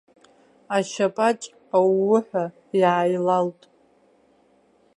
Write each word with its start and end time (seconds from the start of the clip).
Ашьаԥаҿ 0.75 1.41
аууҳәа 1.77 2.43
иааилалт. 2.79 3.61